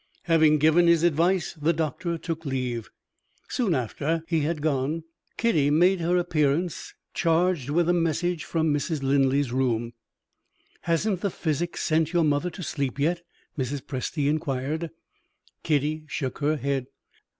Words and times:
Having 0.23 0.57
given 0.57 0.87
his 0.87 1.03
advice, 1.03 1.53
the 1.53 1.73
doctor 1.73 2.17
took 2.17 2.43
leave. 2.43 2.89
Soon 3.49 3.75
after 3.75 4.23
he 4.27 4.39
had 4.39 4.59
gone, 4.59 5.03
Kitty 5.37 5.69
made 5.69 5.99
her 5.99 6.17
appearance, 6.17 6.95
charged 7.13 7.69
with 7.69 7.87
a 7.87 7.93
message 7.93 8.43
from 8.43 8.73
Mrs. 8.73 9.03
Linley's 9.03 9.51
room. 9.51 9.93
"Hasn't 10.85 11.21
the 11.21 11.29
physic 11.29 11.77
sent 11.77 12.13
your 12.13 12.23
mother 12.23 12.49
to 12.49 12.63
sleep 12.63 12.97
yet?" 12.97 13.21
Mrs. 13.55 13.81
Presty 13.85 14.27
inquired. 14.27 14.89
Kitty 15.61 16.05
shook 16.07 16.39
her 16.39 16.55
head. 16.57 16.87